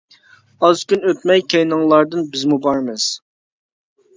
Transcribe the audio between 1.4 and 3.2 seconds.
كەينىڭلاردىن بىزمۇ بارىمىز!